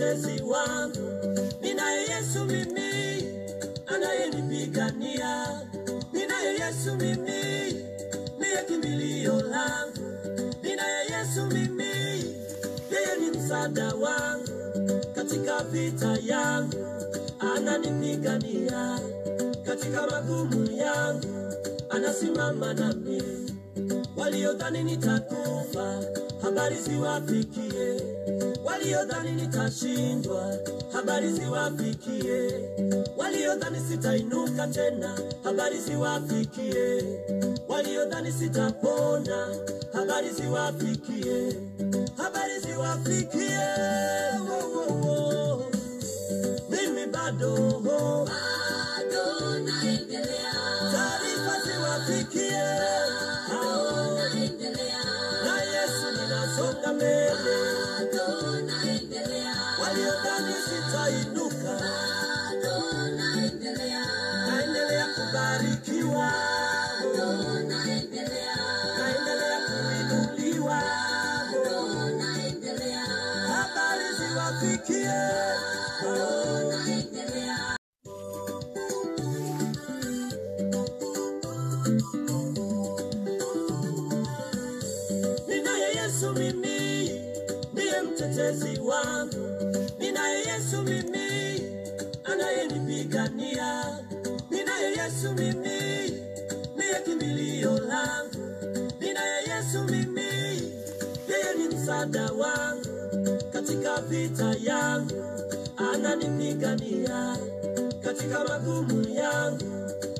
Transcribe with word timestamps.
mtetezi 0.00 0.42
wangu, 0.42 0.98
ninaye 1.60 2.00
Yesu 2.08 2.44
mimi 2.44 3.24
anayenipigania, 3.86 5.60
ninaye 6.12 6.52
Yesu 6.60 6.96
mimi 6.96 7.72
ndiye 8.38 8.62
kimbilio 8.68 9.32
langu, 9.42 10.00
ninaye 10.62 11.04
Yesu 11.18 11.46
mimi, 11.46 11.84
yeye 12.90 13.16
ni 13.20 13.30
msaada 13.38 13.94
wangu. 13.94 14.48
Katika 15.14 15.64
vita 15.64 16.18
yangu, 16.24 16.76
ananipigania. 17.56 19.00
Katika 19.66 20.06
magumu 20.06 20.70
yangu, 20.70 21.26
anasimama 21.90 22.74
nami. 22.74 23.22
Waliodhani 24.16 24.82
nitakufa, 24.84 26.02
habari 26.42 26.76
ziwafikie. 26.76 28.19
Waliodhani 28.80 29.32
nitashindwa, 29.32 30.54
habari 30.92 31.32
ziwafikie. 31.32 32.52
Waliodhani 33.16 33.80
sitainuka 33.90 34.66
tena, 34.66 35.18
habari 35.44 35.78
ziwafikie. 35.80 37.04
Waliodhani 37.68 38.32
sitapona, 38.32 39.46
habari 39.92 40.30
ziwafikie. 40.30 41.56
Habari 42.16 42.60
ziwafikie. 42.60 43.58
Oh, 44.50 44.80
oh, 44.80 45.10
oh. 45.10 45.70
Mimi 46.70 47.06
bado 47.06 47.80
bado 47.84 49.58
naendelea, 49.58 50.52
taarifa 50.92 51.60
ziwafikie. 51.66 52.62
Ndiye 87.72 88.02
mtetezi 88.02 88.80
wangu. 88.80 89.46
Ninaye 89.98 90.38
Yesu 90.38 90.82
mimi, 90.82 91.60
anayenipigania. 92.24 93.84
Ninaye 94.50 94.90
Yesu 94.90 95.32
mimi, 95.34 96.10
ndiye 96.76 97.00
kimbilio 97.04 97.78
langu. 97.78 98.52
Ninaye 99.00 99.42
Yesu 99.48 99.84
mimi, 99.84 100.20
yeye 101.28 101.54
ni 101.58 101.74
msaada 101.76 102.24
wangu 102.32 102.86
katika 103.52 104.00
vita 104.00 104.54
yangu, 104.62 105.14
ananipigania 105.94 107.36
katika 108.04 108.44
magumu 108.44 109.08
yangu, 109.14 109.64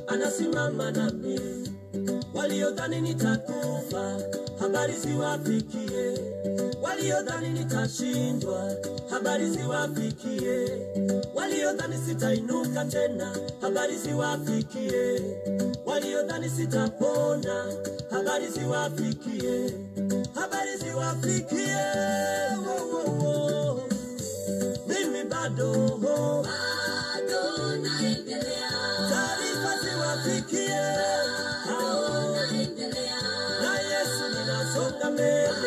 anasimama 0.06 0.90
nami 0.90 1.40
waliodhani 2.34 3.00
nitakufa, 3.00 4.18
habari 4.58 4.92
ziwafikie. 4.94 6.18
Waliodhani 6.90 7.48
nitashindwa, 7.48 8.72
habari 9.10 9.50
ziwafikie. 9.50 10.68
Waliodhani 11.34 11.96
sitainuka 12.06 12.84
tena, 12.84 13.36
habari 13.60 13.96
ziwafikie. 13.98 15.22
Waliodhani 15.86 16.50
sitapona, 16.50 17.64
habari 18.10 18.48
ziwafikie. 18.48 19.74
Habari 20.34 20.76
ziwafikie. 20.76 21.76
Wo, 22.66 22.74
wo, 22.92 23.24
wo. 23.24 23.82
Mimi 24.88 25.24
bado 25.24 25.72
Bado 26.42 27.76
naendelea, 27.82 28.70
taarifa 29.10 29.72
ziwafikie. 29.84 30.80
Bado 31.66 32.36
naendelea, 32.36 33.20
na 33.62 33.78
Yesu 33.80 34.24
ninasonga 34.38 35.10
mbele. 35.10 35.59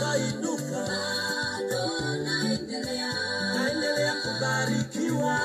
sitainuka, 0.00 0.80
bado 0.88 1.82
naendelea, 2.24 3.12
naendelea 3.54 4.14
kubarikiwa, 4.22 5.38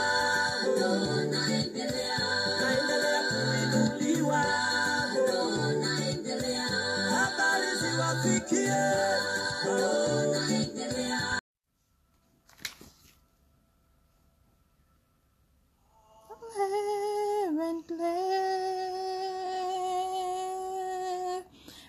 naendelea, 1.31 2.19
naendelea 2.61 3.21
kuinuliwa. 3.29 4.41
Habari 7.11 7.71
ziwafikie. 7.79 8.81
bado 9.65 10.31
naendelea. 10.31 11.39
clear 16.53 17.61
and 17.69 17.87
clear 17.87 18.45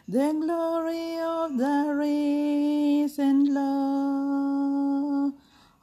the 0.09 0.33
glory 0.41 1.19
of 1.47 1.59
the 1.59 1.95
risen 1.97 3.55
Lord. 3.55 5.35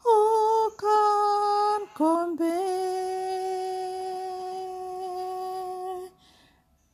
Oh, 0.06 0.72
Who 0.76 0.76
can 0.84 1.88
compare 1.96 2.50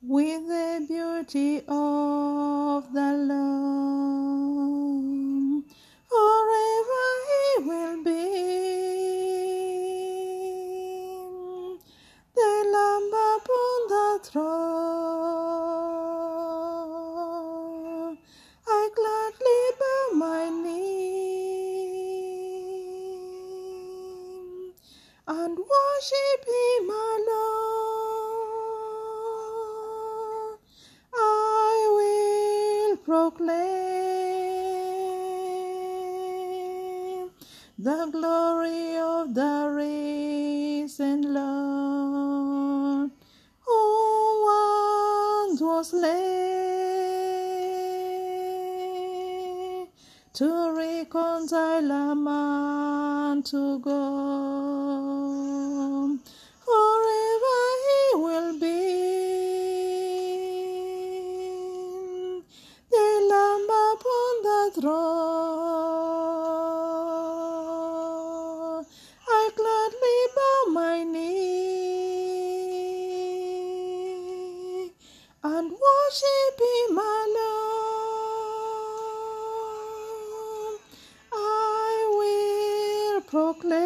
with 0.03 0.47
the 0.47 0.85
beauty 0.87 1.63
of 1.67 1.98
the 37.81 38.09
glory 38.11 38.97
of 38.97 39.33
the 39.33 39.71
risen 39.73 41.33
Lord, 41.33 43.09
who 43.61 44.43
once 44.43 45.61
was 45.61 45.91
slain 45.91 46.09
to 50.33 50.75
reconcile 50.75 51.89
a 51.89 52.13
man 52.15 53.43
to 53.43 53.79
God. 53.79 54.48
And 75.43 75.71
worship 75.71 76.59
him 76.59 76.97
alone. 76.97 77.19
I 81.31 82.07
will 82.17 83.21
proclaim 83.21 83.79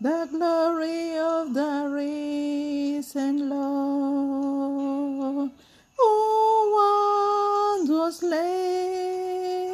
the 0.00 0.28
glory 0.30 1.18
of 1.18 1.52
the 1.54 1.88
risen 1.90 3.48
Lord, 3.50 5.50
who 5.96 6.72
once 6.72 8.18
slain 8.18 9.70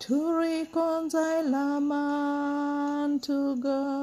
to 0.00 0.32
reconcile 0.36 1.54
a 1.54 1.80
man 1.80 3.20
to 3.20 3.54
God. 3.56 3.97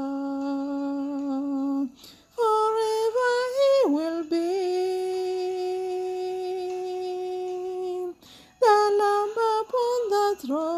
Throne. 10.45 10.75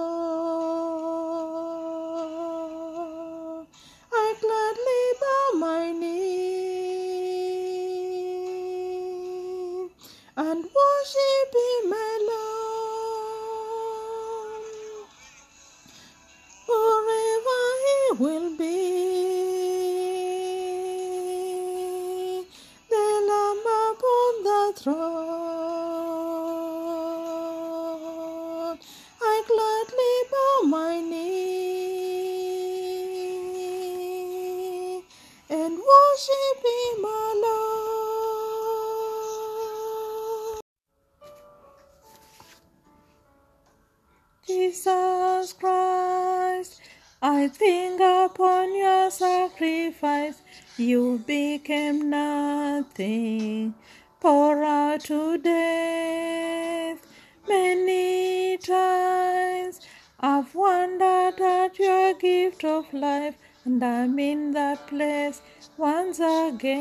Jesus 44.47 45.53
Christ, 45.53 46.81
I 47.21 47.47
think 47.47 47.99
upon 47.99 48.75
your 48.75 49.11
sacrifice. 49.11 50.41
You 50.77 51.23
became 51.27 52.09
nothing, 52.09 53.73
pour 54.19 54.63
out 54.63 55.01
to 55.05 55.37
death. 55.37 56.99
Many 57.47 58.57
times 58.57 59.81
I've 60.19 60.55
wondered 60.55 61.41
at 61.41 61.77
your 61.77 62.13
gift 62.13 62.63
of 62.63 62.93
life, 62.93 63.35
and 63.65 63.83
I'm 63.83 64.17
in 64.17 64.51
that 64.51 64.87
place 64.87 65.41
once 65.77 66.19
again. 66.19 66.77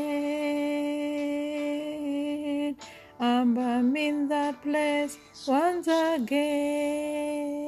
I'm, 3.19 3.57
in 3.95 4.27
that 4.29 4.61
place 4.63 5.17
once 5.47 5.87
again. 5.87 7.66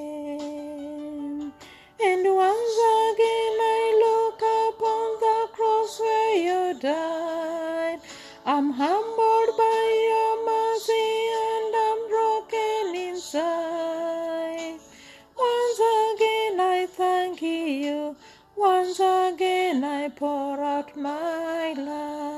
My 20.95 21.73
life. 21.73 22.29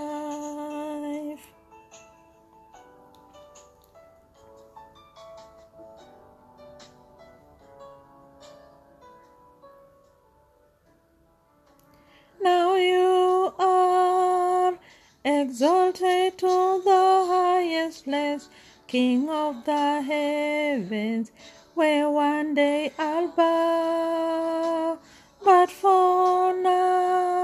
Now 12.42 12.76
you 12.76 13.54
are 13.60 14.78
exalted 15.24 16.38
to 16.40 16.82
the 16.84 17.26
highest 17.28 18.06
place, 18.06 18.50
King 18.88 19.30
of 19.30 19.64
the 19.66 20.02
heavens, 20.02 21.32
where 21.76 22.10
one 22.10 22.56
day 22.56 22.92
I'll 22.98 23.28
bow. 23.28 24.98
But 25.44 25.70
for 25.70 26.54
now, 26.54 27.41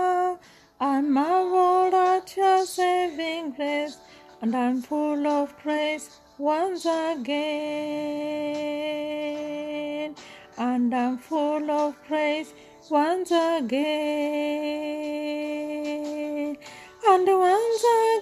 saving 2.66 3.52
grace, 3.52 3.98
and 4.42 4.56
I'm 4.56 4.82
full 4.82 5.28
of 5.28 5.58
praise 5.60 6.10
once 6.38 6.86
again. 6.86 7.36
And 10.58 10.94
I'm 10.94 11.18
full 11.18 11.70
of 11.70 11.96
praise 12.06 12.54
once 12.90 13.32
again. 13.32 14.18
And 17.08 17.28
once 17.28 17.84
again 17.84 18.17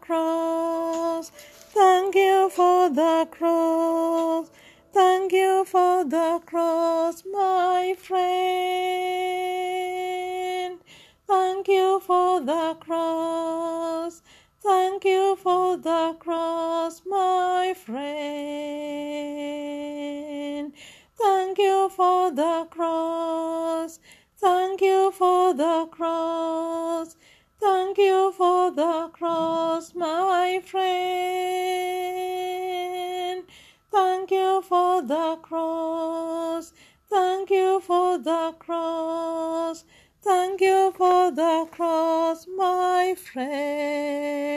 cross. 0.00 1.30
Thank 1.74 2.14
you 2.14 2.50
for 2.50 2.90
the 2.90 3.26
cross. 3.30 4.50
Thank 4.92 5.32
you 5.32 5.64
for 5.64 6.04
the 6.04 6.40
cross, 6.44 7.22
my 7.32 7.94
friend. 7.96 8.20
Thank 11.26 11.68
you 11.68 12.00
for 12.00 12.40
the 12.40 12.76
cross. 12.80 14.22
Thank 14.62 15.04
you 15.04 15.36
for 15.36 15.76
the 15.76 16.16
cross, 16.18 17.02
my 17.06 17.72
friend. 17.74 18.10
Thank 21.16 21.58
you 21.58 21.88
for 21.88 22.30
the 22.30 22.66
cross. 22.70 24.00
Thank 24.38 24.80
you 24.80 25.10
for 25.12 25.54
the 25.54 25.86
cross. 25.90 27.16
Thank 27.60 27.98
you 27.98 28.32
for 28.36 28.70
the 28.70 29.10
cross, 29.12 29.39
cross. 35.42 36.72
Thank 37.08 37.50
you 37.50 37.80
for 37.80 38.18
the 38.18 38.54
cross. 38.58 39.84
Thank 40.22 40.60
you 40.60 40.92
for 40.96 41.30
the 41.30 41.66
cross, 41.70 42.46
my 42.56 43.14
friend. 43.16 44.50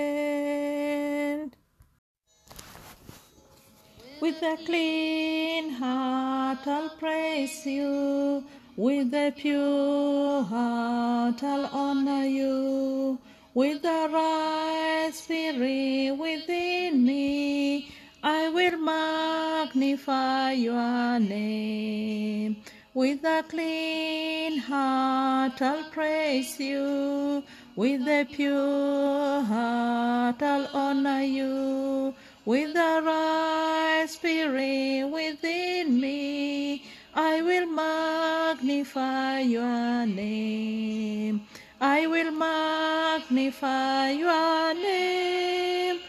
With 4.22 4.42
a 4.42 4.58
clean 4.66 5.70
heart 5.72 6.66
I'll 6.68 6.90
praise 6.98 7.66
you. 7.66 8.44
With 8.76 9.14
a 9.14 9.32
pure 9.36 10.44
heart 10.44 11.44
I'll 11.44 11.66
honor 11.66 12.26
you. 12.26 13.20
With 13.54 13.82
the 13.84 14.10
right 14.12 15.12
spirit 15.14 16.18
within 16.18 17.06
me, 17.06 17.93
I 18.26 18.48
will 18.48 18.78
magnify 18.78 20.54
your 20.54 21.20
name. 21.20 22.56
With 22.94 23.22
a 23.26 23.44
clean 23.50 24.60
heart 24.60 25.62
I'll 25.62 25.84
praise 25.92 26.58
you. 26.58 27.44
With 27.76 28.08
a 28.08 28.26
pure 28.32 29.42
heart 29.42 30.42
I'll 30.42 30.68
honor 30.74 31.24
you. 31.24 32.14
With 32.46 32.74
the 32.74 33.02
right 33.04 34.06
spirit 34.08 35.10
within 35.10 36.00
me, 36.00 36.86
I 37.14 37.42
will 37.42 37.66
magnify 37.66 39.40
your 39.42 40.06
name. 40.06 41.42
I 41.82 42.08
will 42.08 42.32
magnify 42.32 44.12
your 44.12 44.74
name. 44.76 46.00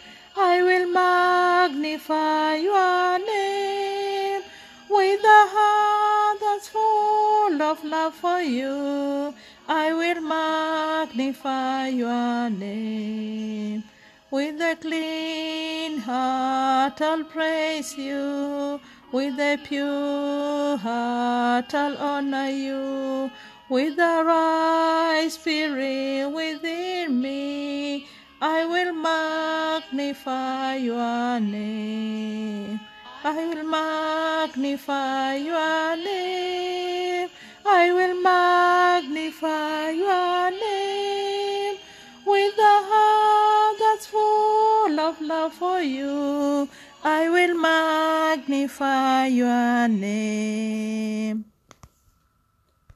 Magnify 1.74 2.54
your 2.54 3.18
name 3.18 4.42
with 4.88 5.24
a 5.24 5.42
heart 5.54 6.38
that's 6.40 6.68
full 6.68 7.60
of 7.60 7.82
love 7.82 8.14
for 8.14 8.40
you. 8.40 9.34
I 9.66 9.92
will 9.92 10.20
magnify 10.20 11.88
your 11.88 12.48
name. 12.48 13.82
With 14.30 14.60
a 14.60 14.76
clean 14.80 15.98
heart 15.98 17.02
I'll 17.02 17.24
praise 17.24 17.98
you. 17.98 18.78
With 19.10 19.40
a 19.40 19.58
pure 19.64 20.76
heart 20.76 21.74
I'll 21.74 21.98
honor 21.98 22.50
you. 22.50 23.32
With 23.68 23.96
the 23.96 24.22
right 24.24 25.26
spirit 25.28 26.30
within 26.30 27.20
me, 27.20 28.06
I 28.46 28.66
will 28.66 28.92
magnify 28.92 30.74
your 30.76 31.40
name. 31.40 32.78
I 33.24 33.46
will 33.46 33.64
magnify 33.64 35.36
your 35.36 35.96
name. 35.96 37.30
I 37.64 37.90
will 37.90 38.20
magnify 38.20 39.88
your 39.92 40.50
name 40.50 41.76
with 42.26 42.58
a 42.58 42.76
heart 42.90 43.78
that's 43.78 44.06
full 44.08 45.00
of 45.00 45.18
love 45.22 45.54
for 45.54 45.80
you. 45.80 46.68
I 47.02 47.30
will 47.30 47.54
magnify 47.56 49.28
your 49.28 49.88
name. 49.88 51.43